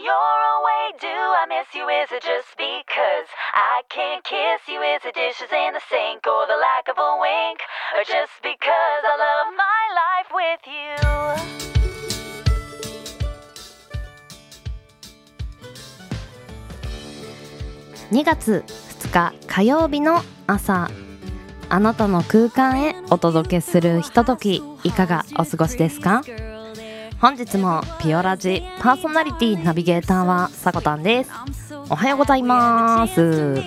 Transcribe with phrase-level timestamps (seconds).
[0.00, 1.84] you're away, do I miss you?
[1.84, 4.80] Is it just because I can't kiss you?
[4.80, 7.60] Is it dishes in the sink or the lack of a wink?
[7.96, 10.96] Or just because I love my life with you?
[18.10, 20.90] 2月2日火曜日の朝
[21.68, 26.22] あなたの空間へお届けするひとときいかがお過ごしですか
[27.20, 31.30] 本日もピオラジパーソナリティナビゲーターはさこたんです。
[31.90, 33.62] おはようございます。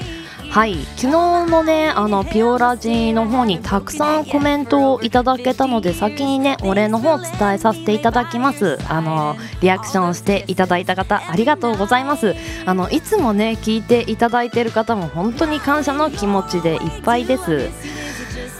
[0.50, 8.80] はい昨日のねあのピオラジの方にたくさんコメントをいただけたので先にねお礼の方を伝えさせていただきます。
[8.90, 12.34] あのリアクションしていただいた方ありがとうございます。
[12.66, 17.70] あのいつもね聞いていただいている方も本当に感謝の気持ちでいっぱいです。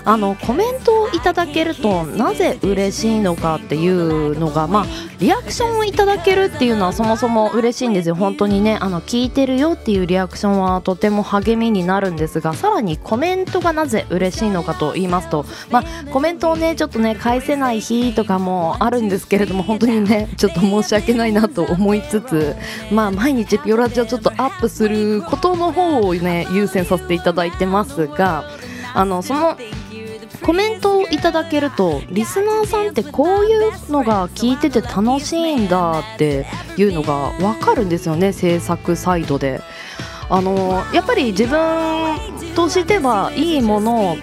[0.06, 4.86] あのコメントをいただけるとなぜ嬉しいのかっていうのがまあ
[5.20, 8.16] リアクションをいただけるっていうのはそもそも嬉しいんですよ。
[8.16, 22.56] 本当にねあの聞いてるよっていうリアクションはとても励みになるんですがさらにコメントがなぜ嬉しいのかと言いますとまあコメントをねちょっとね返せない日とかもあるんですけれども 本当にねちょっと申し訳ないなと思いつつ
[22.92, 28.44] まあ毎日ピオラジをちょっとアップすることの方をね優先させていただいてますが
[28.94, 29.58] あのその
[30.44, 36.46] コメントをいただけるとリスナーさんってこういうのが聞いてて楽しいんだって
[36.78, 39.62] いうのが分かるんですよね制作サイドで。
[40.30, 42.18] あのやっぱり自分
[42.56, 44.18] としてはいいものを、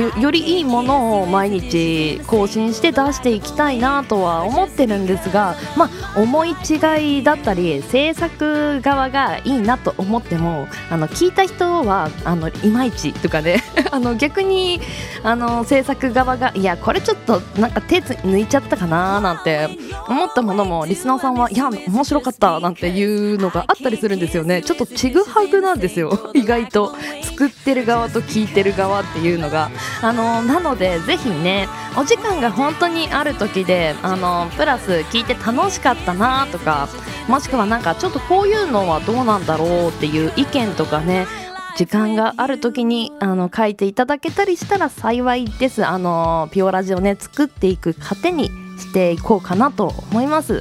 [0.00, 14.80] よりいいものを毎日更新して出していきたいなとは思ってるんですが、まあ、思い違いだったり制作側がいいなと思ってもあの聞いた人はあのいまいちとかね あの逆に
[15.22, 19.68] あの制作側がいやこれちょっとなんか手抜いちゃったかななんて
[20.08, 24.62] 思ったものもリスナーさんはいや面白かったなんていうのがあったりするんですよね。
[24.62, 26.30] ちょっとちぐはぐなんですよ。
[26.34, 26.94] 意外と。
[27.38, 29.70] 作ってる側と聞いてる側っていうのが
[30.02, 36.88] あのなのでぜひねお時間が本当にある時であのプラス聞いて楽しかったなとか
[37.28, 41.28] もしくはなんかちょっとこういうのはどうなんだろうっていう意見とかね
[41.76, 45.86] 時間がある時にあの書いていただけたりしたら幸いです。
[45.86, 48.46] あのピオラジをね作っていく糧に
[48.78, 50.60] していこうかなと思います。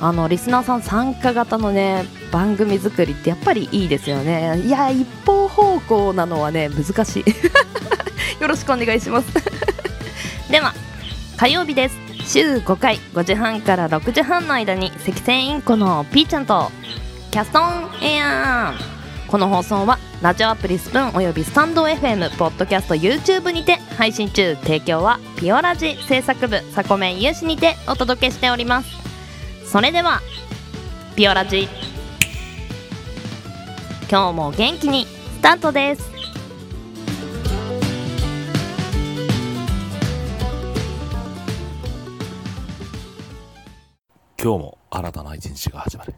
[0.00, 4.58] あのリスナーさん参加型のね番組作りってやっぱりいいですよね。
[4.58, 7.24] いや一方方向なのはね難しい。
[8.42, 9.28] よろしくお願いします。
[10.50, 10.74] では
[11.36, 11.96] 火曜日です。
[12.26, 16.72] 週5回5時半から6時半の間に赤線インコのピーちゃんと
[17.30, 18.74] キャストンエア。
[18.76, 24.56] ーこの放送はラジオアプリスプーンおよびスタンド FM ポッドキャスト YouTube にて配信中。
[24.56, 28.88] 提供はピオラジ制作部サコメン有志にてお届けしております。
[29.70, 30.20] それでは
[31.14, 31.83] ピオラジ。
[34.10, 36.12] 今日も元気にスタートです。
[44.38, 46.14] 今日も新たな一日が始まる。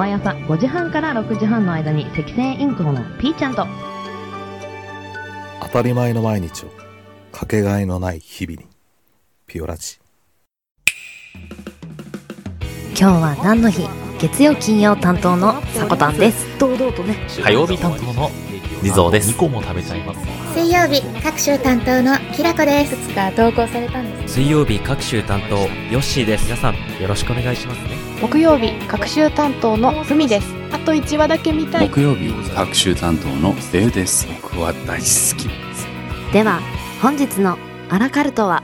[0.00, 3.66] 毎朝5時半から6時半の間に赤線インコのピーちゃんと。
[5.60, 6.70] 当たり前の毎日を
[7.30, 8.66] かけがえのない日々に
[9.46, 9.98] ピオラジ。
[11.34, 14.09] 今日は何の日？
[14.20, 16.46] 月曜金曜担当のさこたんです。
[16.58, 17.16] 堂々とね。
[17.42, 18.30] 火曜日担当の
[18.82, 19.32] 地蔵です。
[19.32, 20.20] 2個も食べちゃいます。
[20.52, 22.96] 水曜日各週担当のきらこです。
[23.08, 25.66] つか投稿されたんです水曜日各週担当ヨ
[26.00, 26.44] ッシーです。
[26.44, 27.96] 皆さんよろしくお願いしますね。
[28.20, 30.54] 木曜日各週担当のふみです。
[30.70, 31.88] あと1話だけ見たい。
[31.88, 34.28] 木曜日各週担当のレウです。
[34.42, 35.88] 僕は大好きです。
[36.34, 36.60] では
[37.00, 37.56] 本日の
[37.88, 38.62] アラカルトは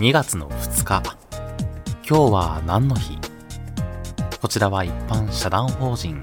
[0.00, 1.02] 2月の2日。
[2.08, 3.18] 今日は何の日？
[4.40, 6.20] こちらは一般社団法人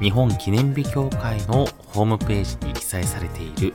[0.00, 3.74] 日本記念日協会のホームページに記載されている。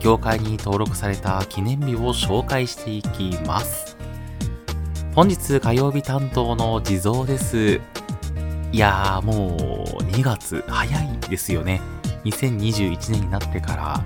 [0.00, 3.96] 協会に登録された記念日を紹介していきます。
[5.14, 7.80] 本日火曜日担当の地蔵です。
[8.72, 11.80] いやーもう2月早いですよね。
[12.24, 14.04] 2021年になってから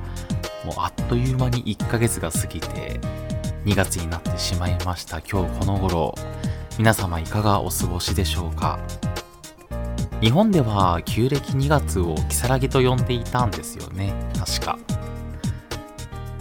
[0.66, 3.00] もうあっという間に1ヶ月が過ぎて
[3.64, 5.20] 2月になってしまいました。
[5.20, 6.14] 今日この頃
[6.78, 8.78] 皆様いかがお過ごしでしょうか？
[10.20, 14.12] 日本では旧暦2月を如月と呼んでいたんですよね。
[14.38, 14.78] 確か。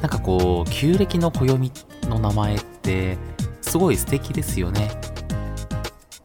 [0.02, 1.72] なんかこう旧暦の暦
[2.04, 3.18] の名前って
[3.62, 4.90] すごい素敵ですよね。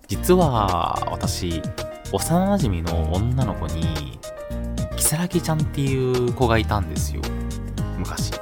[0.08, 1.62] 実は私
[2.12, 4.18] 幼馴染の女の子に
[4.96, 7.22] 如月ちゃんっていう子がいたんですよ。
[7.98, 8.32] 昔。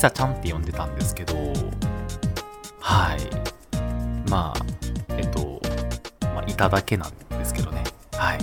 [0.00, 1.34] サちゃんって呼んでたんですけど
[2.80, 3.20] はい。
[4.30, 5.60] まあえっと、
[6.22, 7.84] まあ、いただけなんですけどね。
[8.14, 8.38] はい。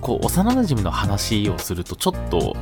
[0.00, 2.56] こう幼馴染の話をするとちょっと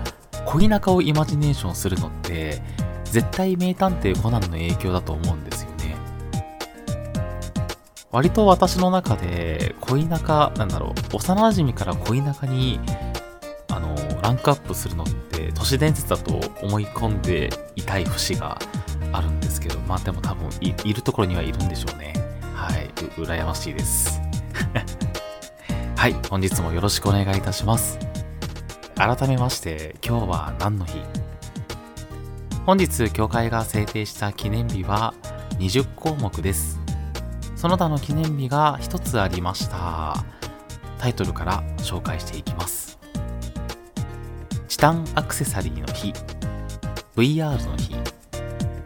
[0.46, 2.62] 恋仲をイマジネーションするのって
[3.04, 5.96] 絶対名探偵コナンの影響だと思うんですよね。
[8.10, 12.81] 割と私の中で恋仲なんだろう幼馴染から恋仲に
[14.25, 18.59] ランクアップするのって都市伝説だと思い込んでいたい節が
[19.12, 22.15] あるんですけどまあでも多分いいるところにはいるんでしょうね。
[22.55, 22.87] はい。
[22.87, 22.88] う
[23.21, 24.23] 羨ましいです。
[25.94, 26.15] はい。
[26.31, 27.99] 本日もよろしくお願いいたします。
[28.97, 31.03] 改めまして今日は何の日？
[32.65, 35.12] 本日教会が制定した記念日は
[35.59, 36.81] 20項目です。
[37.56, 40.25] その他の記念日が一つありました。
[40.97, 42.83] タイトルから紹介していきます。
[44.84, 46.12] タンアクセサリーの日
[47.16, 47.94] VR の日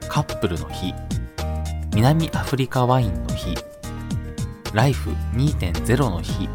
[0.09, 0.95] カップルの日
[1.93, 3.57] 南アフリカワインの日
[4.73, 6.49] ライフ2.0の日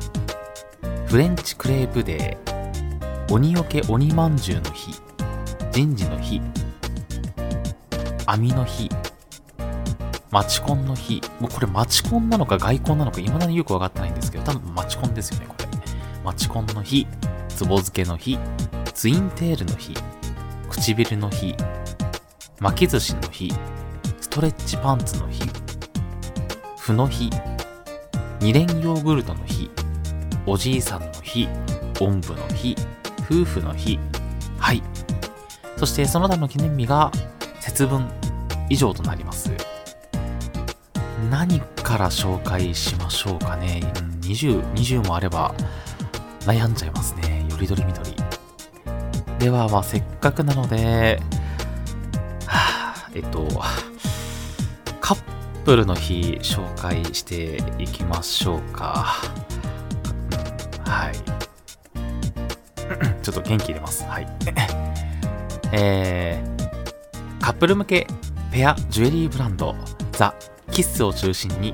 [1.07, 4.93] フレンチクレープデー鬼よけ鬼まんじゅうの日
[5.73, 6.41] 人事の日
[8.25, 8.89] 網の日
[10.31, 15.67] マチコンの日もうこれマチコンなのか外コンなのか未だによくわかってないんですけど多分マチコンですよねこれ。
[16.23, 17.05] マチコンの日
[17.49, 18.39] つぼ漬けの日
[18.93, 19.93] ツインテールの日
[20.69, 21.55] 唇の日
[22.59, 23.51] 巻き寿司の日
[24.21, 25.43] ストレッチパンツの日
[26.77, 27.29] 麩の日
[28.39, 29.69] 二連ヨーグルトの日
[30.45, 31.47] おじいさんの日
[31.99, 32.75] おんぶの日
[33.21, 33.99] 夫婦の日
[34.59, 34.83] はい。
[35.77, 37.11] そしてその他の記念日が
[37.59, 38.09] 節分
[38.69, 39.51] 以上となります。
[41.29, 43.81] 何から紹介しましょうかね、
[44.21, 45.53] 20, 20もあれば
[46.41, 47.45] 悩んじゃいますね。
[47.49, 48.22] よりどりみどり。
[49.43, 51.19] ではまあせっかくなので
[52.47, 53.45] はあえっと
[55.01, 59.15] カップルの日紹介していきましょうか、
[60.85, 61.15] はい。
[63.21, 64.05] ちょっと元気入れます。
[64.05, 64.27] はい。
[65.73, 68.07] えー、カップル向け
[68.49, 69.75] ペアジュエリーブランド
[70.13, 70.33] ザ・
[70.71, 71.73] キッスを中心に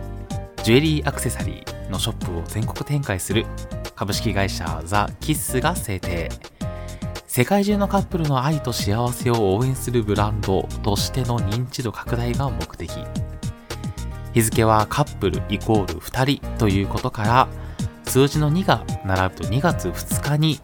[0.63, 3.45] ジュエリーアクセサリーのショップを全国展開する
[3.95, 6.31] 株式会社ザ・キッスが制定。
[7.31, 12.90] 世界中のカップルの愛と幸せを応援するブランドとしての認知度拡大が目的。
[14.34, 17.48] 日付はカップルイコール2人ということから
[18.06, 20.60] 数字の2が並ぶと2月2日に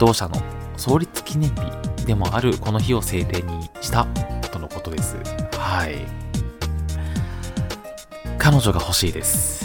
[0.00, 0.42] 同社の？
[0.76, 4.08] 創立記念日でもあるこの日を制定にした
[4.50, 5.16] とのことです。
[5.52, 6.04] はい。
[8.38, 9.61] 彼女が欲しいです。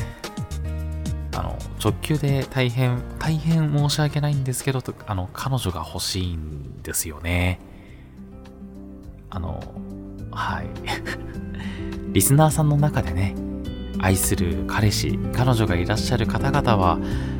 [1.84, 7.60] 直球で大変大変申し訳ないんですけどあの彼女が欲しいんですよね。
[9.30, 9.62] あの
[10.32, 10.68] はい。
[12.14, 13.36] リスナーさんの中でね
[14.00, 16.98] 愛する彼氏彼女がいらっしゃる方々は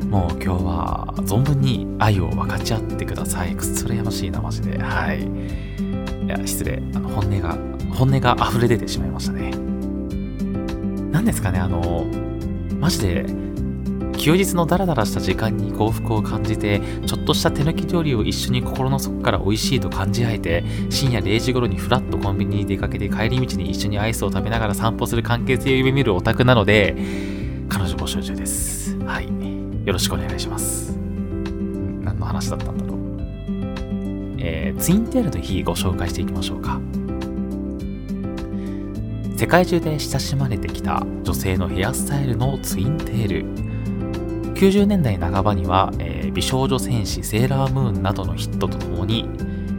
[0.08, 3.54] もう今日は存分に愛を分かち合ってください。
[3.56, 4.78] くっそ羨ましいなマジで。
[4.78, 5.22] はい。
[5.22, 6.82] いや失礼。
[6.94, 7.58] あの本音が
[7.92, 9.50] 本音が溢れ出てしまいましたね。
[11.10, 12.06] 何ですかねあの
[12.78, 13.26] マジで
[14.18, 26.96] 休日のダラダラした時間に幸福を感じてちょっとした手抜き料理を一緒に心の底から美味しいと感じ合えて深夜0時頃にフラッとコンビニに出かけて帰り道に一緒にアイスを食べながら散歩する関係性を夢見るオタクなので
[27.68, 28.96] 彼女募集中です。
[29.00, 29.28] はい。
[29.86, 30.92] よろしくお願いします。
[32.02, 32.98] 何の話だったんだろう
[34.40, 36.80] えー、ツインテールの日ご紹介していきましょうか。
[39.36, 43.28] 世界中で親しまれてきた女性のヘアスタイルのツインテー
[43.62, 43.67] ル。
[44.58, 49.24] 90年代半ばには、えー、美少女戦士セーラームーンなどのヒットとともに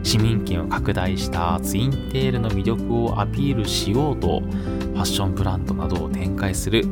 [0.02, 6.86] 市民権を拡大したツインテールの魅力をアピールしようとファッションブランドなどを展開する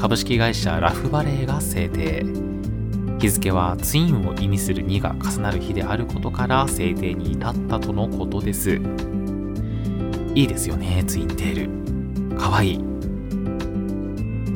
[0.00, 2.24] 株式会社ラフバレーが制定。
[3.18, 8.80] 日付はツインを意味する2が重なる日であることから制定に至ったとのことです。
[10.34, 12.38] いいですよねツインテール。
[12.38, 12.80] かわいい。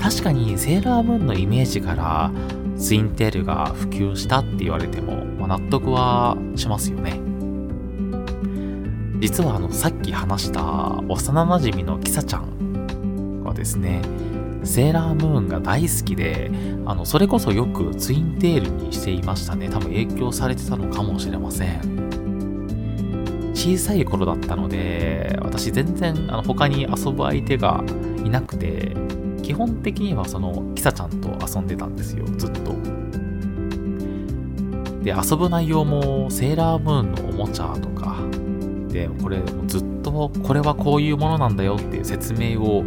[0.00, 2.30] 確かにセーラームーンのイメージから
[2.78, 7.20] ツインテールが普及したって言われても、まあ、納得はしますよね。
[9.20, 14.00] 実はあのさっき話した幼なじみのキサちゃんはですね、
[14.62, 16.50] セーラームーンが大好きで、
[16.86, 19.68] あの、それこそよくツインテールにしていましたね。
[19.68, 21.98] 多分影響されてたのかもしれません。
[23.54, 27.82] 小さい頃だったので、私全然あの他に遊ぶ相手が
[28.24, 28.94] いなくて、
[29.48, 32.74] 基本的にはその、キサちゃんと遊んでたんですよ、ずっと。
[35.02, 38.18] で、遊ぶ内容もセーラームーンのおもちゃとか、
[38.88, 42.84] で、これずっとこれはこういうものなんだよっていう説明を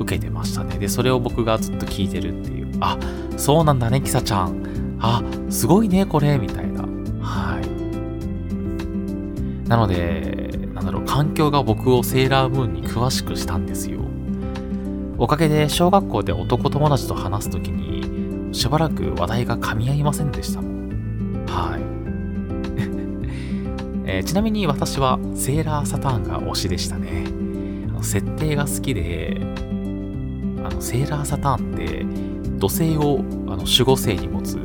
[0.00, 0.78] 受けてましたね。
[0.78, 2.72] で、それを僕がずっと聞いてるっていう。
[2.80, 2.98] あ、
[3.36, 4.96] そうなんだね、キサちゃん。
[4.98, 6.82] あ、すごいね、これ、みたいな。
[7.22, 7.68] はい。
[9.68, 14.00] なので、なんだろう、環境が僕をセーラームーンに詳しくしたんですよ。
[15.22, 21.44] おかげで小学校で男友達と話すときに、しばらく話題が噛み合いませんでしたもん。
[21.46, 21.82] はい。
[24.08, 27.26] えーちなみに私はセーラーサターンが推しでしたね。
[27.90, 29.42] あの設定が好きで、
[30.64, 32.06] あのセーラーサターンって
[32.58, 34.58] 土星をあの守護星に持つ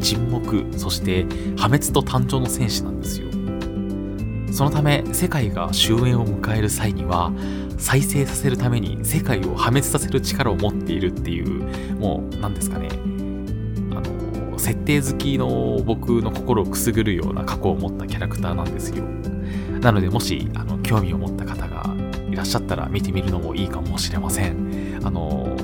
[0.00, 3.28] 沈黙、そして破滅と誕生の戦士なんですよ。
[4.50, 7.32] そのため世界が終焉を迎える際には
[7.82, 12.88] 再生させるために世界を破滅させる力を持っているっていうもう何ですかね。
[13.90, 19.04] あの設定好きの僕の心をくすぐるような過去を持ったキャラクターなんですよ。
[19.80, 21.84] なのでもしあの興味を持った方が
[22.30, 25.00] いらっしゃったら見てみるのもいいかもしれません。
[25.04, 25.56] あの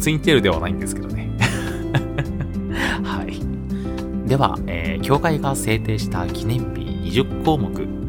[0.00, 1.30] ツインテールではないんですけどね。
[3.04, 4.26] はい。
[4.26, 6.82] では、えー協会が制定した記念日
[7.22, 7.99] 20項目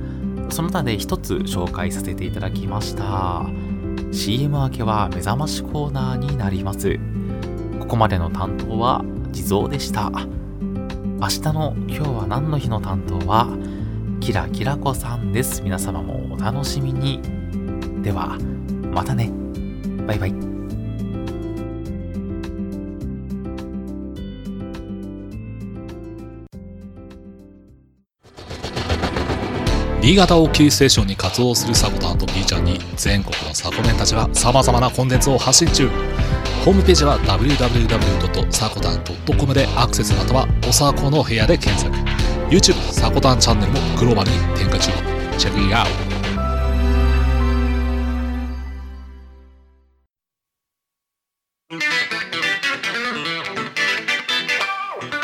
[0.51, 3.45] その他で一つ紹介させていただきました。
[4.11, 6.99] CM 明けは目覚ましコーナーになります。
[7.79, 10.11] ここまでの担当は地蔵でした。
[10.11, 13.47] 明日の今日は何の日の担当は
[14.19, 15.61] キラキラ子さんです。
[15.61, 17.21] 皆様もお楽しみに。
[18.03, 18.37] では、
[18.91, 19.31] またね。
[20.07, 20.50] バイバイ。
[30.01, 35.87] 新潟をキーステーションに活動するサコタンと B ちゃんに全国のサコメンたちが様々なコンテンツを発信中。
[36.65, 41.95] ホームページは www.sakotan.com でアクセスまたはおさこの部屋で検索。
[42.49, 44.89] YouTube サコタンチャンネルもグローバルに展開中。
[45.37, 45.91] チェックインアウト。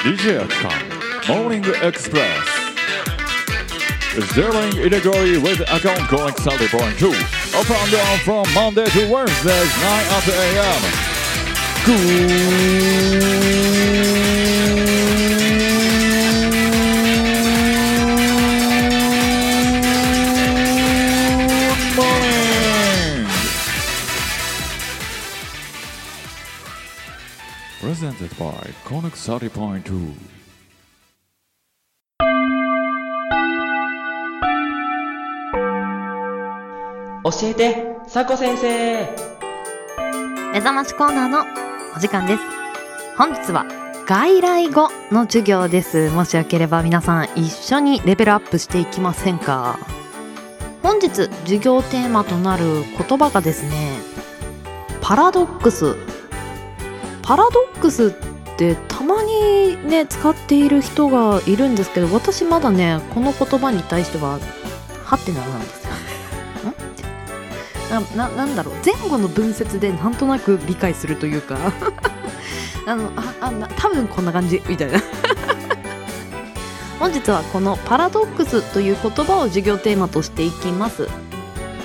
[0.04, 0.70] DJ アキカン
[1.50, 2.57] Morning Express.
[4.18, 9.46] Zeroing Illegally with account calling Saturday point 2 Up and down from Monday to Wednesdays
[9.46, 9.54] 9
[10.12, 10.82] after a.m.
[11.86, 11.98] Good
[21.96, 23.28] morning!
[27.80, 30.37] Presented by Conic 30.2
[37.30, 39.06] 教えて、さこ先生。
[40.54, 41.44] 目覚ましコーナーの
[41.94, 42.44] お時間です。
[43.18, 43.66] 本日は
[44.08, 46.10] 外来語の授業です。
[46.12, 49.78] もしよければ皆さん一緒にレベルアップしていきませんか？
[50.82, 52.64] 本日授業テーマとなる
[52.98, 54.00] 言葉がですね
[55.02, 55.98] パラドックス。
[57.24, 64.40] パラドックスってたまにね使っている人がいるんですけど私まだねこの言葉に対しては
[65.04, 65.87] ハテナなんです
[67.90, 68.76] ななんだろう。
[68.86, 71.58] 前後の文節でなんとなく理解するというか。
[72.86, 75.00] あのああな多分こんな感じみたいな。
[77.00, 81.08] 本日はこのパラドックスという言葉を授業テーマとしていきます。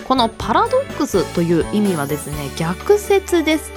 [0.07, 3.73] このパラドックスという意味はですね逆説です。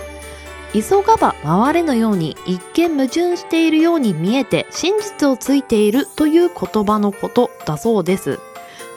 [0.73, 8.39] 急がば回れのように一見矛盾しているように見えて真実をついているという言葉のことだそうです。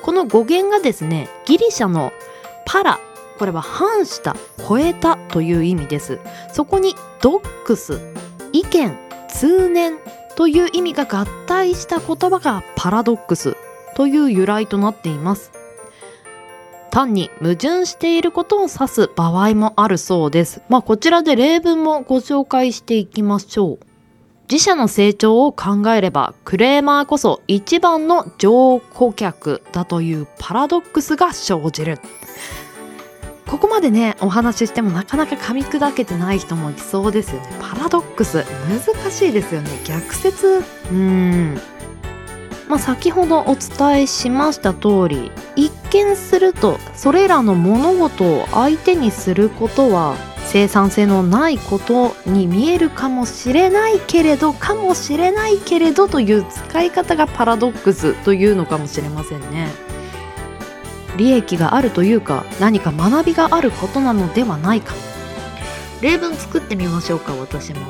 [0.03, 2.13] この語源がですねギリシャの
[2.65, 3.01] パラ
[3.39, 4.37] これは反した
[4.69, 6.19] 超えたという意味です。
[6.53, 8.01] そこにドックス
[8.53, 9.99] 意見通念
[10.37, 13.57] という意味が合体した言葉がパラドックス
[13.97, 15.53] という由来となっています。
[16.91, 20.63] 単に矛盾していることを指す場合もあるそうです。
[20.69, 23.79] まあこちらで例文もご紹介していきましょう。
[24.51, 32.01] 自社の成長を考えればクレーマーこそ一番の上顧客だというパラドックスが生じる。
[33.49, 37.49] ここまでねお話ししてもなかなか噛み砕けてない人もいそうですよね。
[37.61, 39.71] パラドックス難しいですよね。
[39.85, 40.63] 逆説。
[40.93, 41.59] うん。
[42.69, 59.69] まあ先ほどお伝えしました通り一見するとそれらの物事を相手にすることは生産性のないことに見えるかもしれないけれどかもしれないけれどという使い方がパラドックスというのかもしれませんね。
[61.19, 64.95] 利益があるというか何か学びがあることなのではないか。
[66.01, 67.81] 例文作ってみましょうか私も。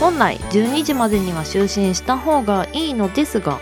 [0.00, 3.60] 本来12時までには就寝した方がいいのですが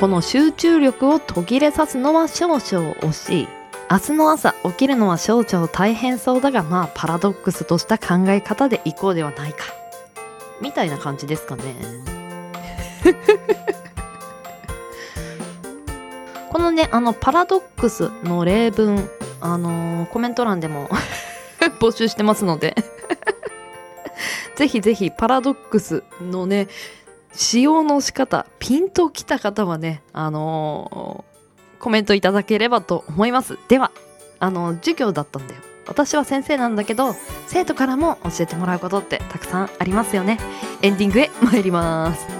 [0.00, 3.48] この集中力を途切れさすのは少々惜しい。
[3.90, 9.64] 明日の朝起きるのは少々大変そうだがまあパラドックスとした考え方でいこうではないか。
[10.60, 11.74] みたいな感じですかね。
[16.50, 19.08] このねあのパラドックスの例文
[19.40, 20.88] あのーコメント欄でも
[21.80, 22.74] 募集してますので。
[24.56, 26.68] ぜひぜひパラドックスのね
[27.32, 31.30] 使用の仕方ピンときた方はねあのー
[31.80, 33.56] コメントいただければと思います。
[33.68, 33.90] では
[34.38, 35.60] あの授業だったんだよ。
[35.86, 37.14] 私は先生なんだけど
[37.46, 40.38] 生徒からも教えてもらうことってたくさんありますよね。
[40.82, 42.39] エンディングへ参ります。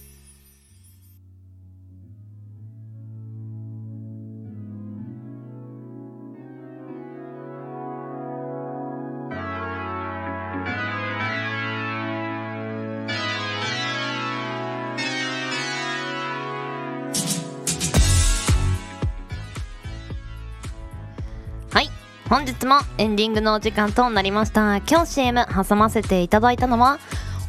[22.71, 24.77] もエンディングのお時間となりました。
[24.77, 26.99] 今日 CM 挟ませていただいたのは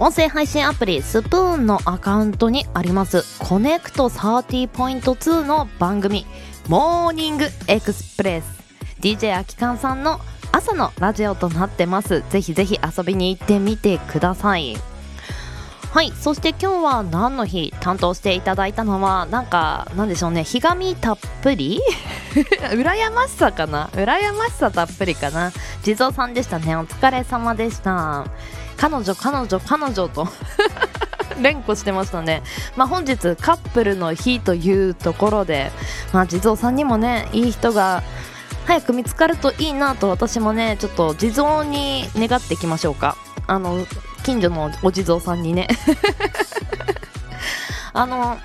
[0.01, 6.27] 音声配信アプリスプーンのアカウントにありますコネクト30.2の番組
[6.67, 8.63] モーニングエクスプレス。
[9.01, 10.19] DJ あきかんさんの
[10.51, 12.25] 朝のラジオとなってます。
[12.31, 14.77] ぜひぜひ遊びに行ってみてください。
[15.93, 16.11] はい。
[16.13, 20.43] そして今日は何の日担当していただいたのはなんかなんでしょうね。
[20.43, 21.81] ひがみたっぷり？
[22.73, 23.89] 羨ましさかな？
[23.93, 25.53] 羨ましさたっぷりかな？
[25.83, 26.77] 地蔵さんでしたね。
[26.77, 28.25] お疲れ様でした。
[28.79, 30.27] 彼女彼女彼女と
[31.43, 32.43] 連呼してましたね。
[32.75, 35.71] まあ本日カップルの日というところで
[36.15, 38.03] まあ地蔵さんにもねいい人が
[38.67, 43.15] 早く見つかるといいなと私もねちょっと地蔵に願っていきましょうか。
[43.47, 43.85] あの
[44.23, 45.69] 近所のお地蔵さんにね。
[47.93, 48.39] あの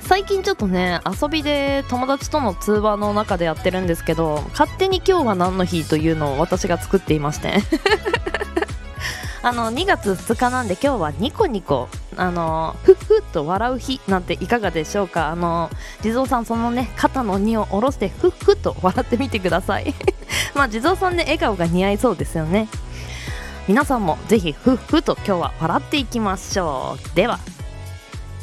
[0.00, 7.58] 最近ちょっとね遊びで友達との通話の中でやってるんですけど勝手に今日は何の日というのを私が作っていまして。
[9.42, 15.28] あの2月2日なんで今日はニコニコあのふっふっと笑う日なんていかがでしょうか。
[15.28, 15.70] あの
[16.02, 19.94] 地蔵さんそのね肩の荷を下ろしてふっふっと笑ってみてください。
[20.56, 22.66] まあ地蔵さんね笑顔が似合いそうですよね。
[23.68, 27.16] 皆さんもぜひふっふと今日は笑っていきましょう。
[27.16, 27.40] では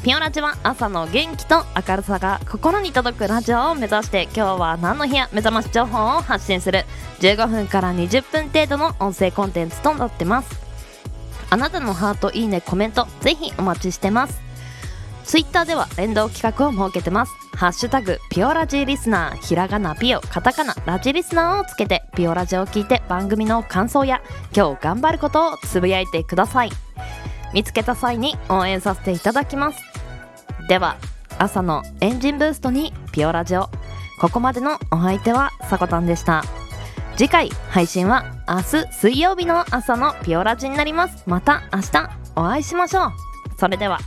[0.02, 6.84] ピオラジは朝の元気と明るさが心に届くラジオを目指して今日は何の日や目覚まし情報を発信する
[7.20, 10.62] 15分から20分程度の音声コンテンツとなってます。
[11.48, 14.42] あなたのハートいいねコメントぜひお待ちしてます。
[15.24, 17.43] ツイッターでは連動企画を設けてます。
[17.56, 24.22] ハッシュタグピオラジリスナーひらがなピオカタカナラジリスナーをつけてピオラジを聞いて番組の感想や
[24.54, 26.70] 今日頑張ることをつぶやいてください。
[27.52, 29.80] 見つけた際に応援させていただきます。
[30.68, 30.96] では
[31.38, 33.70] 朝のエンジンブーストにピオラジオ
[34.20, 36.42] ここまでのお相手はさこたんでした。
[37.16, 41.22] 次回配信は明日水曜日の朝のピオラジになります。
[41.26, 43.12] また明日お会いしましょう。
[43.56, 44.00] それでは。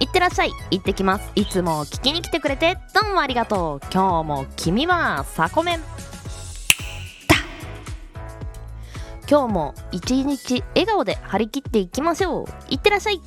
[0.00, 0.52] いってらっしゃい。
[0.70, 1.30] 行ってきます。
[1.34, 3.86] いつも聞きに来てくれてどうもありがとう。
[3.92, 5.80] 今日も君はサコメン。
[9.30, 12.46] 今日も一日笑顔で張り切っていきましょう。
[12.70, 13.20] いってらっしゃい。